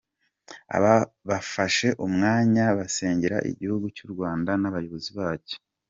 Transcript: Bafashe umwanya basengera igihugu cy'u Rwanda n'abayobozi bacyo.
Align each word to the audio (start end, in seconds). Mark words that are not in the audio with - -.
Bafashe 1.29 1.87
umwanya 2.05 2.65
basengera 2.77 3.37
igihugu 3.51 3.85
cy'u 3.95 4.07
Rwanda 4.13 4.51
n'abayobozi 4.61 5.11
bacyo. 5.19 5.57